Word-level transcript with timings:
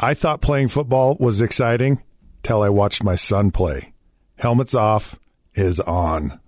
I 0.00 0.14
thought 0.14 0.40
playing 0.40 0.68
football 0.68 1.16
was 1.18 1.42
exciting 1.42 2.00
till 2.44 2.62
I 2.62 2.68
watched 2.68 3.02
my 3.02 3.16
son 3.16 3.50
play. 3.50 3.92
Helmets 4.36 4.72
off 4.72 5.18
is 5.54 5.80
on. 5.80 6.38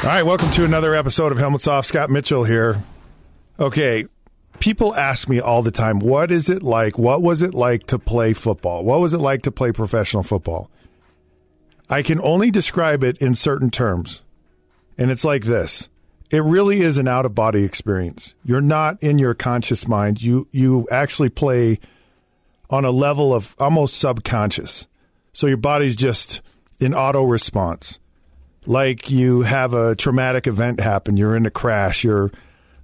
All 0.00 0.04
right, 0.04 0.22
welcome 0.22 0.52
to 0.52 0.64
another 0.64 0.94
episode 0.94 1.32
of 1.32 1.38
Helmets 1.38 1.66
Off. 1.66 1.86
Scott 1.86 2.08
Mitchell 2.08 2.44
here. 2.44 2.80
Okay, 3.58 4.06
people 4.60 4.94
ask 4.94 5.28
me 5.28 5.40
all 5.40 5.62
the 5.62 5.72
time, 5.72 5.98
what 5.98 6.30
is 6.30 6.48
it 6.48 6.62
like? 6.62 6.96
What 6.96 7.20
was 7.20 7.42
it 7.42 7.54
like 7.54 7.84
to 7.88 7.98
play 7.98 8.32
football? 8.32 8.84
What 8.84 9.00
was 9.00 9.12
it 9.12 9.18
like 9.18 9.42
to 9.42 9.50
play 9.50 9.72
professional 9.72 10.22
football? 10.22 10.70
I 11.90 12.02
can 12.02 12.20
only 12.20 12.52
describe 12.52 13.02
it 13.02 13.18
in 13.18 13.34
certain 13.34 13.72
terms. 13.72 14.22
And 14.96 15.10
it's 15.10 15.24
like 15.24 15.46
this. 15.46 15.88
It 16.30 16.42
really 16.42 16.80
is 16.80 16.98
an 16.98 17.08
out 17.08 17.24
of 17.24 17.34
body 17.34 17.64
experience. 17.64 18.34
You're 18.44 18.60
not 18.60 19.02
in 19.02 19.18
your 19.18 19.34
conscious 19.34 19.88
mind. 19.88 20.20
You 20.20 20.46
you 20.50 20.86
actually 20.90 21.30
play 21.30 21.80
on 22.70 22.84
a 22.84 22.90
level 22.90 23.32
of 23.32 23.56
almost 23.58 23.98
subconscious. 23.98 24.86
So 25.32 25.46
your 25.46 25.56
body's 25.56 25.96
just 25.96 26.42
in 26.80 26.94
auto 26.94 27.24
response. 27.24 27.98
Like 28.66 29.10
you 29.10 29.42
have 29.42 29.72
a 29.72 29.96
traumatic 29.96 30.46
event 30.46 30.80
happen, 30.80 31.16
you're 31.16 31.34
in 31.34 31.46
a 31.46 31.50
crash, 31.50 32.04
you're 32.04 32.30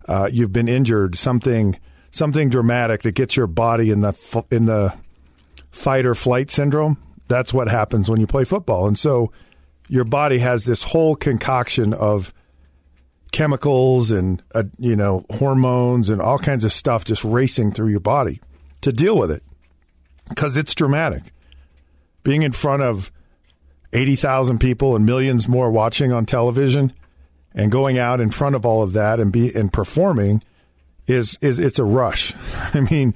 uh, 0.08 0.28
you've 0.32 0.52
been 0.52 0.68
injured, 0.68 1.16
something 1.16 1.78
something 2.10 2.48
dramatic 2.48 3.02
that 3.02 3.12
gets 3.12 3.36
your 3.36 3.46
body 3.46 3.90
in 3.90 4.00
the 4.00 4.44
in 4.50 4.64
the 4.64 4.94
fight 5.70 6.06
or 6.06 6.14
flight 6.14 6.50
syndrome 6.50 6.96
that's 7.28 7.54
what 7.54 7.68
happens 7.68 8.10
when 8.10 8.20
you 8.20 8.26
play 8.26 8.44
football. 8.44 8.86
And 8.86 8.98
so 8.98 9.32
your 9.88 10.04
body 10.04 10.38
has 10.38 10.64
this 10.64 10.82
whole 10.82 11.14
concoction 11.14 11.92
of 11.92 12.34
chemicals 13.34 14.12
and 14.12 14.40
uh, 14.54 14.62
you 14.78 14.94
know 14.94 15.26
hormones 15.38 16.08
and 16.08 16.22
all 16.22 16.38
kinds 16.38 16.64
of 16.64 16.72
stuff 16.72 17.04
just 17.04 17.24
racing 17.24 17.72
through 17.72 17.88
your 17.88 17.98
body 17.98 18.40
to 18.80 18.92
deal 18.92 19.18
with 19.18 19.30
it 19.30 19.42
because 20.28 20.56
it's 20.56 20.72
dramatic. 20.72 21.24
Being 22.22 22.42
in 22.42 22.52
front 22.52 22.84
of 22.84 23.10
80,000 23.92 24.60
people 24.60 24.94
and 24.94 25.04
millions 25.04 25.48
more 25.48 25.68
watching 25.68 26.12
on 26.12 26.24
television 26.24 26.92
and 27.52 27.72
going 27.72 27.98
out 27.98 28.20
in 28.20 28.30
front 28.30 28.54
of 28.54 28.64
all 28.64 28.84
of 28.84 28.92
that 28.92 29.18
and 29.18 29.32
be 29.32 29.52
and 29.52 29.72
performing 29.72 30.40
is 31.08 31.36
is 31.40 31.58
it's 31.58 31.80
a 31.80 31.84
rush. 31.84 32.32
I 32.72 32.80
mean, 32.88 33.14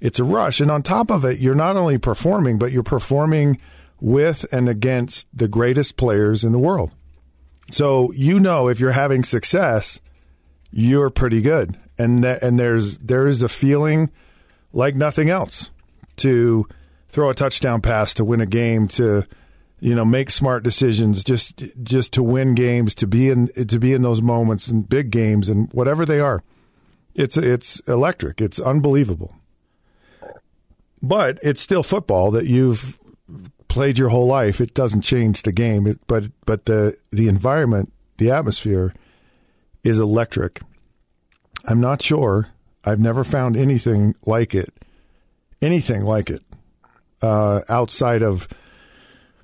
it's 0.00 0.20
a 0.20 0.24
rush. 0.24 0.60
And 0.60 0.70
on 0.70 0.84
top 0.84 1.10
of 1.10 1.24
it, 1.24 1.40
you're 1.40 1.56
not 1.56 1.76
only 1.76 1.98
performing, 1.98 2.58
but 2.58 2.70
you're 2.70 2.84
performing 2.84 3.58
with 4.00 4.46
and 4.52 4.68
against 4.68 5.26
the 5.36 5.48
greatest 5.48 5.96
players 5.96 6.44
in 6.44 6.52
the 6.52 6.60
world. 6.60 6.92
So 7.70 8.12
you 8.12 8.40
know 8.40 8.68
if 8.68 8.80
you're 8.80 8.92
having 8.92 9.24
success, 9.24 10.00
you're 10.70 11.10
pretty 11.10 11.42
good. 11.42 11.78
And 11.98 12.22
th- 12.22 12.38
and 12.42 12.58
there's 12.58 12.98
there 12.98 13.26
is 13.26 13.42
a 13.42 13.48
feeling 13.48 14.10
like 14.72 14.94
nothing 14.94 15.30
else 15.30 15.70
to 16.16 16.66
throw 17.08 17.30
a 17.30 17.34
touchdown 17.34 17.80
pass 17.80 18.14
to 18.14 18.24
win 18.24 18.40
a 18.40 18.46
game 18.46 18.86
to 18.88 19.24
you 19.80 19.94
know 19.94 20.04
make 20.04 20.30
smart 20.30 20.62
decisions 20.62 21.24
just 21.24 21.62
just 21.82 22.12
to 22.12 22.22
win 22.22 22.54
games 22.54 22.94
to 22.96 23.06
be 23.06 23.30
in 23.30 23.48
to 23.66 23.78
be 23.78 23.92
in 23.92 24.02
those 24.02 24.22
moments 24.22 24.68
in 24.68 24.82
big 24.82 25.10
games 25.10 25.48
and 25.48 25.72
whatever 25.72 26.04
they 26.04 26.20
are. 26.20 26.42
It's 27.14 27.36
it's 27.36 27.80
electric. 27.80 28.40
It's 28.40 28.60
unbelievable. 28.60 29.34
But 31.02 31.38
it's 31.42 31.60
still 31.60 31.82
football 31.82 32.30
that 32.32 32.46
you've 32.46 32.98
played 33.78 33.96
your 33.96 34.08
whole 34.08 34.26
life. 34.26 34.60
It 34.60 34.74
doesn't 34.74 35.02
change 35.02 35.44
the 35.44 35.52
game, 35.52 35.86
it, 35.86 36.00
but 36.08 36.24
but 36.44 36.64
the 36.64 36.96
the 37.12 37.28
environment, 37.28 37.92
the 38.16 38.28
atmosphere, 38.28 38.92
is 39.84 40.00
electric. 40.00 40.60
I'm 41.64 41.80
not 41.80 42.02
sure. 42.02 42.48
I've 42.84 42.98
never 42.98 43.22
found 43.22 43.56
anything 43.56 44.16
like 44.26 44.52
it, 44.52 44.74
anything 45.62 46.04
like 46.04 46.28
it, 46.28 46.42
uh, 47.22 47.60
outside 47.68 48.20
of 48.20 48.48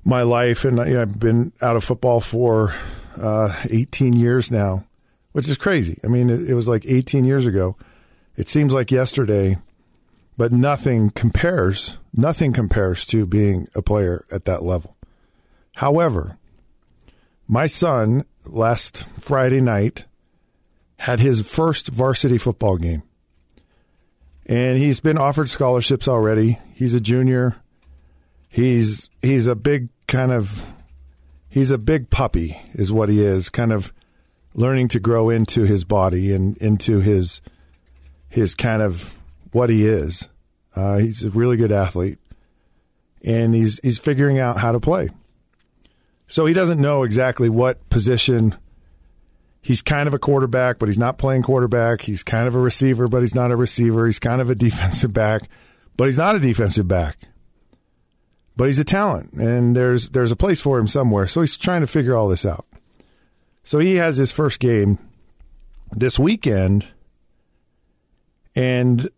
my 0.03 0.23
life. 0.23 0.65
And 0.65 0.79
you 0.79 0.95
know, 0.95 1.01
I've 1.03 1.17
been 1.17 1.53
out 1.61 1.77
of 1.77 1.85
football 1.85 2.19
for 2.19 2.75
uh, 3.17 3.55
18 3.69 4.11
years 4.11 4.51
now, 4.51 4.83
which 5.31 5.47
is 5.47 5.55
crazy. 5.57 5.97
I 6.03 6.07
mean, 6.07 6.29
it, 6.29 6.49
it 6.49 6.55
was 6.55 6.67
like 6.67 6.83
18 6.85 7.23
years 7.23 7.45
ago. 7.45 7.77
It 8.35 8.49
seems 8.49 8.73
like 8.73 8.91
yesterday 8.91 9.59
but 10.37 10.51
nothing 10.51 11.09
compares. 11.09 11.97
Nothing 12.15 12.53
compares 12.53 13.05
to 13.07 13.25
being 13.25 13.67
a 13.75 13.81
player 13.81 14.25
at 14.31 14.45
that 14.45 14.63
level. 14.63 14.95
However, 15.75 16.37
my 17.47 17.67
son 17.67 18.25
last 18.45 19.03
Friday 19.19 19.61
night 19.61 20.05
had 20.99 21.19
his 21.19 21.47
first 21.47 21.89
varsity 21.89 22.37
football 22.37 22.77
game. 22.77 23.03
And 24.45 24.77
he's 24.77 24.99
been 24.99 25.17
offered 25.17 25.49
scholarships 25.49 26.07
already. 26.07 26.59
He's 26.73 26.93
a 26.93 27.01
junior. 27.01 27.57
He's 28.47 29.09
he's 29.21 29.47
a 29.47 29.55
big 29.55 29.89
kind 30.07 30.31
of 30.31 30.73
he's 31.49 31.71
a 31.71 31.77
big 31.77 32.09
puppy 32.09 32.57
is 32.73 32.91
what 32.91 33.09
he 33.09 33.21
is, 33.21 33.49
kind 33.49 33.73
of 33.73 33.91
learning 34.53 34.87
to 34.89 34.99
grow 34.99 35.29
into 35.29 35.63
his 35.63 35.83
body 35.83 36.31
and 36.31 36.57
into 36.57 36.99
his 36.99 37.41
his 38.29 38.55
kind 38.55 38.81
of 38.81 39.17
what 39.55 39.69
he 39.69 39.87
is. 39.87 40.27
Uh, 40.75 40.97
he's 40.97 41.23
a 41.23 41.29
really 41.29 41.55
good 41.55 41.71
athlete, 41.71 42.19
and 43.23 43.55
he's 43.55 43.79
he's 43.81 43.97
figuring 43.97 44.37
out 44.37 44.57
how 44.57 44.73
to 44.73 44.79
play. 44.79 45.09
So 46.27 46.45
he 46.45 46.53
doesn't 46.53 46.81
know 46.81 47.03
exactly 47.03 47.49
what 47.49 47.89
position. 47.89 48.55
He's 49.61 49.81
kind 49.81 50.07
of 50.07 50.13
a 50.13 50.19
quarterback, 50.19 50.77
but 50.77 50.89
he's 50.89 50.97
not 50.97 51.17
playing 51.17 51.43
quarterback. 51.43 52.01
He's 52.01 52.21
kind 52.21 52.47
of 52.47 52.55
a 52.55 52.59
receiver, 52.59 53.07
but 53.07 53.21
he's 53.21 53.33
not 53.33 53.51
a 53.51 53.55
receiver. 53.55 54.05
He's 54.05 54.19
kind 54.19 54.41
of 54.41 54.49
a 54.49 54.55
defensive 54.67 55.13
back, 55.13 55.43
but 55.95 56.07
he's 56.07 56.17
not 56.17 56.35
a 56.35 56.39
defensive 56.39 56.87
back. 56.87 57.17
But 58.57 58.65
he's 58.65 58.79
a 58.79 58.85
talent, 58.85 59.33
and 59.33 59.75
there's 59.75 60.09
there's 60.09 60.31
a 60.31 60.35
place 60.35 60.59
for 60.59 60.77
him 60.77 60.87
somewhere. 60.87 61.27
So 61.27 61.41
he's 61.41 61.57
trying 61.57 61.81
to 61.81 61.87
figure 61.87 62.15
all 62.15 62.27
this 62.27 62.45
out. 62.45 62.65
So 63.63 63.79
he 63.79 63.95
has 63.95 64.17
his 64.17 64.31
first 64.31 64.59
game 64.59 64.99
this 65.91 66.19
weekend, 66.19 66.87
and 68.53 69.09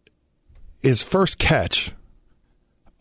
his 0.81 1.01
first 1.01 1.37
catch 1.37 1.93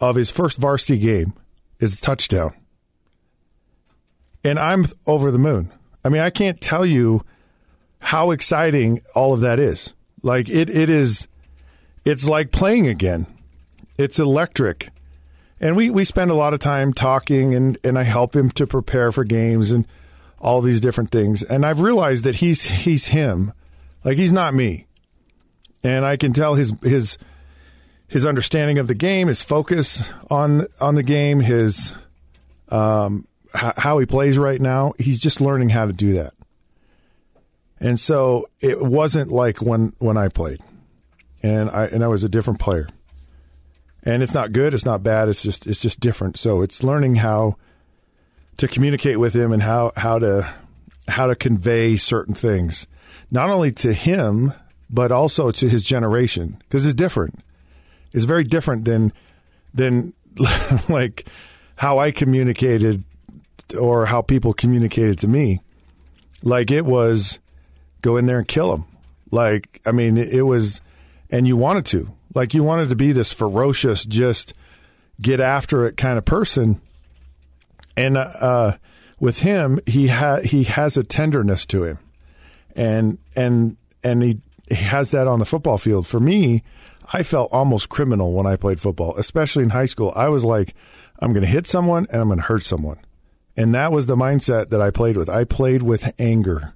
of 0.01 0.17
his 0.17 0.31
first 0.31 0.59
varsity 0.59 0.99
game 0.99 1.33
is 1.79 1.95
a 1.95 2.01
touchdown. 2.01 2.55
And 4.45 4.59
I'm 4.59 4.87
over 5.07 5.31
the 5.31 5.39
moon. 5.39 5.73
I 6.05 6.09
mean, 6.09 6.23
I 6.23 6.31
can't 6.31 6.61
tell 6.61 6.87
you 6.87 7.25
how 7.99 8.31
exciting 8.31 9.01
all 9.15 9.35
of 9.35 9.41
that 9.41 9.59
is. 9.59 9.93
Like 10.23 10.49
it 10.49 10.71
it 10.71 10.89
is 10.89 11.27
it's 12.05 12.29
like 12.29 12.53
playing 12.53 12.87
again. 12.87 13.27
It's 13.99 14.19
electric. 14.19 14.91
And 15.59 15.75
we, 15.75 15.89
we 15.89 16.05
spend 16.05 16.31
a 16.31 16.35
lot 16.35 16.53
of 16.53 16.61
time 16.61 16.93
talking 16.93 17.55
and, 17.55 17.79
and 17.83 17.99
I 17.99 18.03
help 18.03 18.37
him 18.37 18.51
to 18.51 18.67
prepare 18.67 19.11
for 19.11 19.25
games 19.25 19.71
and 19.71 19.87
all 20.39 20.61
these 20.61 20.83
different 20.83 21.11
things. 21.11 21.43
And 21.43 21.65
I've 21.65 21.81
realized 21.81 22.25
that 22.25 22.37
he's 22.37 22.65
he's 22.65 23.07
him. 23.07 23.53
Like 24.05 24.17
he's 24.17 24.33
not 24.33 24.55
me. 24.55 24.87
And 25.83 26.05
I 26.05 26.17
can 26.17 26.33
tell 26.33 26.55
his 26.55 26.73
his 26.83 27.19
his 28.09 28.25
understanding 28.27 28.79
of 28.79 28.87
the 28.87 28.95
game, 28.95 29.29
his 29.29 29.43
focus 29.43 30.11
on 30.31 30.67
on 30.81 30.95
the 30.95 31.03
game, 31.03 31.41
his 31.41 31.93
um, 32.69 33.27
h- 33.55 33.73
how 33.77 33.99
he 33.99 34.07
plays 34.07 34.39
right 34.39 34.61
now. 34.61 34.93
He's 34.99 35.19
just 35.21 35.41
learning 35.41 35.71
how 35.71 35.87
to 35.87 35.93
do 35.93 36.15
that. 36.15 36.33
And 37.81 38.01
so 38.01 38.49
it 38.61 38.81
wasn't 38.81 39.31
like 39.31 39.61
when 39.61 39.93
when 39.99 40.17
I 40.17 40.29
played. 40.29 40.61
and 41.43 41.69
I 41.71 41.87
and 41.87 42.03
I 42.03 42.09
was 42.09 42.25
a 42.25 42.29
different 42.29 42.61
player. 42.61 42.89
And 44.03 44.23
it's 44.23 44.35
not 44.35 44.53
good, 44.53 44.73
it's 44.73 44.85
not 44.85 45.03
bad, 45.03 45.29
it's 45.29 45.43
just 45.43 45.67
it's 45.67 45.83
just 45.83 46.01
different. 46.01 46.37
So 46.39 46.63
it's 46.63 46.83
learning 46.83 47.17
how 47.17 47.57
to 48.59 48.69
communicate 48.69 49.19
with 49.19 49.35
him 49.35 49.53
and 49.53 49.63
how 49.63 49.93
how 49.97 50.19
to 50.21 50.49
how 51.09 51.27
to 51.27 51.35
convey 51.37 51.97
certain 51.97 52.35
things, 52.35 52.87
not 53.31 53.51
only 53.51 53.73
to 53.73 53.93
him 53.93 54.53
but 54.89 55.11
also 55.11 55.51
to 55.51 55.69
his 55.69 55.83
generation 55.83 56.57
because 56.61 56.87
it's 56.87 56.95
different. 56.95 57.41
It's 58.13 58.25
very 58.25 58.45
different 58.45 58.85
than 58.85 59.13
than 59.75 60.15
like 60.89 61.27
how 61.77 61.99
I 61.99 62.11
communicated 62.11 63.05
or 63.79 64.07
how 64.07 64.23
people 64.23 64.53
communicated 64.53 65.19
to 65.21 65.29
me. 65.29 65.61
Like 66.43 66.71
it 66.71 66.85
was 66.85 67.39
go 68.03 68.17
in 68.17 68.27
there 68.27 68.39
and 68.39 68.49
kill 68.49 68.75
him. 68.75 68.85
Like 69.31 69.81
I 69.85 69.93
mean 69.93 70.17
it 70.17 70.47
was 70.47 70.81
and 71.31 71.47
you 71.47 71.57
wanted 71.57 71.87
to. 71.87 72.13
Like 72.35 72.55
you 72.55 72.63
wanted 72.63 72.91
to 72.91 72.97
be 72.97 73.13
this 73.13 73.33
ferocious 73.33 74.05
just 74.05 74.55
get 75.21 75.41
after 75.41 75.87
it 75.87 75.97
kind 75.97 76.19
of 76.19 76.25
person. 76.25 76.81
And 77.97 78.17
uh, 78.17 78.77
with 79.19 79.39
him, 79.39 79.81
he 79.87 80.09
ha- 80.09 80.41
he 80.45 80.65
has 80.65 80.97
a 80.97 81.03
tenderness 81.03 81.65
to 81.67 81.85
him. 81.85 81.99
And 82.75 83.19
and 83.35 83.77
and 84.05 84.23
he, 84.23 84.41
he 84.69 84.75
has 84.75 85.11
that 85.13 85.27
on 85.27 85.39
the 85.39 85.47
football 85.47 85.79
field. 85.79 86.07
For 86.07 86.21
me, 86.21 86.63
I 87.13 87.23
felt 87.23 87.53
almost 87.53 87.89
criminal 87.89 88.33
when 88.33 88.47
I 88.47 88.57
played 88.57 88.81
football, 88.81 89.15
especially 89.17 89.63
in 89.63 89.71
high 89.71 89.87
school. 89.87 90.13
I 90.17 90.29
was 90.29 90.45
like, 90.45 90.75
I'm 91.21 91.33
going 91.33 91.45
to 91.45 91.49
hit 91.51 91.67
someone 91.67 92.07
and 92.11 92.21
I'm 92.21 92.29
going 92.29 92.39
to 92.39 92.45
hurt 92.45 92.63
someone. 92.63 92.99
And 93.57 93.75
that 93.75 93.93
was 93.93 94.07
the 94.07 94.17
mindset 94.17 94.69
that 94.71 94.83
I 94.83 94.91
played 94.91 95.17
with. 95.17 95.29
I 95.29 95.45
played 95.45 95.83
with 95.83 96.13
anger. 96.19 96.75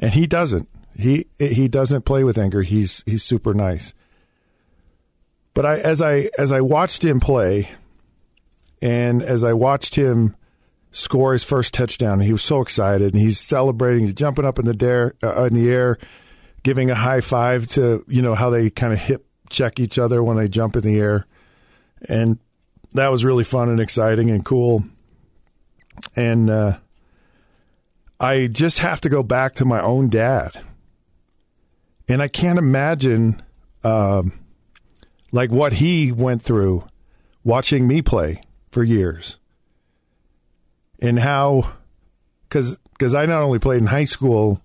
And 0.00 0.12
he 0.12 0.26
doesn't. 0.26 0.68
He 0.96 1.26
he 1.38 1.68
doesn't 1.68 2.04
play 2.04 2.22
with 2.22 2.36
anger. 2.36 2.62
He's 2.62 3.02
he's 3.06 3.22
super 3.22 3.54
nice. 3.54 3.94
But 5.54 5.66
I 5.66 5.78
as 5.78 6.02
I 6.02 6.30
as 6.38 6.52
I 6.52 6.60
watched 6.60 7.04
him 7.04 7.18
play 7.20 7.68
and 8.80 9.22
as 9.22 9.44
I 9.44 9.52
watched 9.52 9.94
him 9.94 10.36
score 10.90 11.32
his 11.32 11.44
first 11.44 11.72
touchdown, 11.72 12.20
he 12.20 12.32
was 12.32 12.42
so 12.42 12.60
excited 12.60 13.14
and 13.14 13.22
he's 13.22 13.40
celebrating, 13.40 14.04
he's 14.04 14.14
jumping 14.14 14.44
up 14.44 14.58
in 14.58 14.66
the 14.66 14.74
dare 14.74 15.14
uh, 15.22 15.44
in 15.44 15.54
the 15.54 15.70
air, 15.70 15.98
giving 16.62 16.90
a 16.90 16.94
high 16.94 17.20
five 17.20 17.66
to, 17.68 18.04
you 18.08 18.20
know, 18.20 18.34
how 18.34 18.50
they 18.50 18.68
kind 18.68 18.92
of 18.92 18.98
hip 18.98 19.26
check 19.52 19.78
each 19.78 19.98
other 19.98 20.22
when 20.22 20.36
they 20.36 20.48
jump 20.48 20.76
in 20.76 20.82
the 20.82 20.98
air. 20.98 21.26
And 22.08 22.38
that 22.92 23.08
was 23.08 23.24
really 23.24 23.44
fun 23.44 23.68
and 23.68 23.80
exciting 23.80 24.30
and 24.30 24.44
cool. 24.44 24.84
And 26.16 26.50
uh, 26.50 26.78
I 28.18 28.46
just 28.46 28.80
have 28.80 29.00
to 29.02 29.08
go 29.08 29.22
back 29.22 29.54
to 29.56 29.64
my 29.64 29.80
own 29.80 30.08
dad. 30.08 30.60
And 32.08 32.22
I 32.22 32.28
can't 32.28 32.58
imagine 32.58 33.42
um, 33.84 34.38
like 35.30 35.50
what 35.50 35.74
he 35.74 36.12
went 36.12 36.42
through 36.42 36.86
watching 37.44 37.86
me 37.86 38.02
play 38.02 38.42
for 38.70 38.82
years. 38.82 39.38
And 41.00 41.18
how 41.18 41.74
cuz 42.48 42.76
cuz 42.98 43.14
I 43.14 43.26
not 43.26 43.42
only 43.42 43.58
played 43.58 43.80
in 43.80 43.88
high 43.88 44.04
school, 44.04 44.62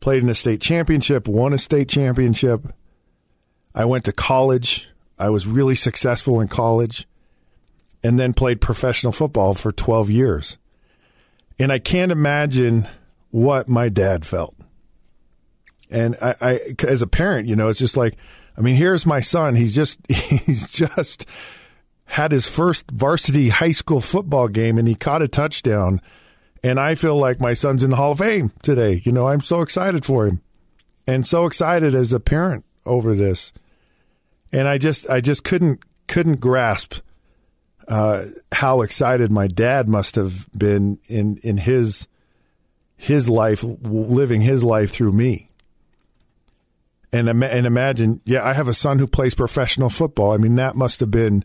played 0.00 0.22
in 0.22 0.28
a 0.28 0.34
state 0.34 0.60
championship, 0.60 1.28
won 1.28 1.52
a 1.52 1.58
state 1.58 1.88
championship. 1.88 2.72
I 3.74 3.84
went 3.84 4.04
to 4.04 4.12
college. 4.12 4.88
I 5.18 5.30
was 5.30 5.46
really 5.46 5.74
successful 5.74 6.40
in 6.40 6.48
college 6.48 7.06
and 8.02 8.18
then 8.18 8.32
played 8.32 8.60
professional 8.60 9.12
football 9.12 9.54
for 9.54 9.70
12 9.70 10.10
years. 10.10 10.56
And 11.58 11.70
I 11.70 11.78
can't 11.78 12.10
imagine 12.10 12.88
what 13.30 13.68
my 13.68 13.88
dad 13.88 14.24
felt. 14.24 14.56
And 15.90 16.16
I, 16.22 16.34
I, 16.40 16.60
as 16.86 17.02
a 17.02 17.06
parent, 17.06 17.48
you 17.48 17.56
know, 17.56 17.68
it's 17.68 17.78
just 17.78 17.96
like, 17.96 18.16
I 18.56 18.60
mean, 18.60 18.76
here's 18.76 19.04
my 19.04 19.20
son. 19.20 19.56
He's 19.56 19.74
just, 19.74 19.98
he's 20.08 20.70
just 20.70 21.26
had 22.06 22.32
his 22.32 22.46
first 22.46 22.90
varsity 22.90 23.50
high 23.50 23.72
school 23.72 24.00
football 24.00 24.48
game 24.48 24.78
and 24.78 24.88
he 24.88 24.94
caught 24.94 25.22
a 25.22 25.28
touchdown. 25.28 26.00
And 26.62 26.80
I 26.80 26.94
feel 26.94 27.16
like 27.16 27.40
my 27.40 27.54
son's 27.54 27.82
in 27.82 27.90
the 27.90 27.96
Hall 27.96 28.12
of 28.12 28.18
Fame 28.18 28.52
today. 28.62 29.00
You 29.04 29.12
know, 29.12 29.28
I'm 29.28 29.40
so 29.40 29.60
excited 29.60 30.04
for 30.04 30.26
him 30.26 30.42
and 31.06 31.26
so 31.26 31.46
excited 31.46 31.94
as 31.94 32.12
a 32.12 32.20
parent 32.20 32.64
over 32.86 33.14
this. 33.14 33.52
And 34.52 34.66
I 34.66 34.78
just, 34.78 35.08
I 35.08 35.20
just 35.20 35.44
couldn't, 35.44 35.82
couldn't 36.06 36.40
grasp 36.40 37.00
uh, 37.90 38.26
how 38.52 38.82
excited 38.82 39.32
my 39.32 39.48
dad 39.48 39.88
must 39.88 40.14
have 40.14 40.48
been 40.56 40.98
in 41.08 41.38
in 41.42 41.56
his 41.56 42.06
his 42.96 43.28
life, 43.28 43.64
living 43.64 44.40
his 44.40 44.62
life 44.62 44.92
through 44.92 45.10
me. 45.10 45.50
And 47.12 47.28
and 47.28 47.66
imagine, 47.66 48.20
yeah, 48.24 48.46
I 48.46 48.52
have 48.52 48.68
a 48.68 48.74
son 48.74 49.00
who 49.00 49.08
plays 49.08 49.34
professional 49.34 49.90
football. 49.90 50.32
I 50.32 50.36
mean, 50.36 50.54
that 50.54 50.76
must 50.76 51.00
have 51.00 51.10
been 51.10 51.44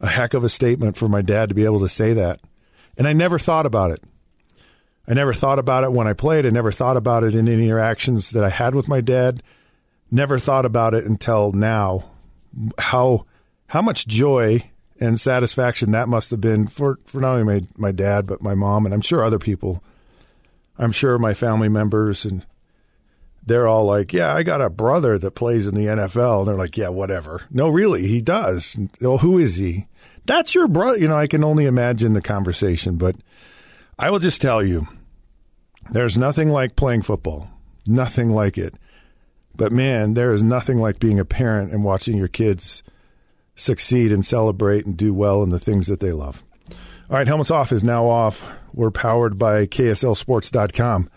a 0.00 0.08
heck 0.08 0.34
of 0.34 0.42
a 0.42 0.48
statement 0.48 0.96
for 0.96 1.08
my 1.08 1.22
dad 1.22 1.50
to 1.50 1.54
be 1.54 1.64
able 1.64 1.80
to 1.80 1.88
say 1.88 2.12
that. 2.14 2.40
And 2.98 3.06
I 3.06 3.12
never 3.12 3.38
thought 3.38 3.64
about 3.64 3.92
it. 3.92 4.02
I 5.06 5.14
never 5.14 5.32
thought 5.32 5.60
about 5.60 5.84
it 5.84 5.92
when 5.92 6.08
I 6.08 6.12
played. 6.12 6.44
I 6.44 6.50
never 6.50 6.72
thought 6.72 6.96
about 6.96 7.22
it 7.22 7.36
in 7.36 7.48
any 7.48 7.64
interactions 7.64 8.30
that 8.30 8.42
I 8.42 8.48
had 8.48 8.74
with 8.74 8.88
my 8.88 9.00
dad. 9.00 9.42
Never 10.10 10.38
thought 10.38 10.66
about 10.66 10.94
it 10.94 11.04
until 11.04 11.52
now. 11.52 12.10
How 12.78 13.26
how 13.66 13.82
much 13.82 14.06
joy 14.06 14.70
and 15.00 15.18
satisfaction 15.18 15.90
that 15.90 16.08
must 16.08 16.30
have 16.30 16.40
been 16.40 16.66
for, 16.66 16.98
for 17.04 17.20
not 17.20 17.32
only 17.36 17.60
my, 17.60 17.66
my 17.76 17.92
dad, 17.92 18.26
but 18.26 18.42
my 18.42 18.54
mom, 18.54 18.84
and 18.84 18.94
I'm 18.94 19.00
sure 19.00 19.24
other 19.24 19.38
people. 19.38 19.82
I'm 20.78 20.92
sure 20.92 21.18
my 21.18 21.34
family 21.34 21.68
members, 21.68 22.24
and 22.24 22.46
they're 23.44 23.66
all 23.66 23.84
like, 23.84 24.12
Yeah, 24.12 24.34
I 24.34 24.42
got 24.42 24.60
a 24.60 24.70
brother 24.70 25.18
that 25.18 25.32
plays 25.32 25.66
in 25.66 25.74
the 25.74 25.86
NFL. 25.86 26.40
And 26.40 26.48
they're 26.48 26.54
like, 26.56 26.76
Yeah, 26.76 26.88
whatever. 26.88 27.42
No, 27.50 27.68
really, 27.68 28.06
he 28.06 28.20
does. 28.20 28.76
Well, 29.00 29.18
who 29.18 29.38
is 29.38 29.56
he? 29.56 29.86
That's 30.26 30.54
your 30.54 30.68
brother. 30.68 30.98
You 30.98 31.08
know, 31.08 31.18
I 31.18 31.26
can 31.26 31.44
only 31.44 31.66
imagine 31.66 32.14
the 32.14 32.22
conversation, 32.22 32.96
but 32.96 33.16
I 33.98 34.10
will 34.10 34.18
just 34.18 34.40
tell 34.40 34.64
you 34.64 34.88
there's 35.90 36.16
nothing 36.16 36.48
like 36.48 36.76
playing 36.76 37.02
football, 37.02 37.50
nothing 37.86 38.30
like 38.30 38.56
it. 38.56 38.74
But 39.56 39.72
man, 39.72 40.14
there 40.14 40.32
is 40.32 40.42
nothing 40.42 40.78
like 40.78 40.98
being 40.98 41.18
a 41.18 41.24
parent 41.24 41.72
and 41.72 41.84
watching 41.84 42.16
your 42.16 42.28
kids 42.28 42.82
succeed 43.54 44.10
and 44.10 44.24
celebrate 44.24 44.84
and 44.84 44.96
do 44.96 45.14
well 45.14 45.42
in 45.42 45.50
the 45.50 45.60
things 45.60 45.86
that 45.86 46.00
they 46.00 46.12
love. 46.12 46.42
All 47.10 47.16
right, 47.16 47.26
Helmets 47.26 47.50
Off 47.50 47.70
is 47.70 47.84
now 47.84 48.06
off. 48.08 48.58
We're 48.72 48.90
powered 48.90 49.38
by 49.38 49.66
KSLSports.com. 49.66 51.10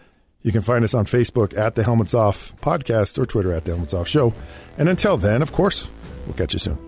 You 0.43 0.51
can 0.51 0.61
find 0.61 0.83
us 0.83 0.93
on 0.93 1.05
Facebook 1.05 1.57
at 1.57 1.75
the 1.75 1.83
Helmets 1.83 2.13
Off 2.13 2.55
Podcast 2.61 3.17
or 3.17 3.25
Twitter 3.25 3.53
at 3.53 3.65
the 3.65 3.71
Helmets 3.71 3.93
Off 3.93 4.07
Show. 4.07 4.33
And 4.77 4.87
until 4.87 5.17
then, 5.17 5.41
of 5.41 5.51
course, 5.51 5.89
we'll 6.25 6.35
catch 6.35 6.53
you 6.53 6.59
soon. 6.59 6.86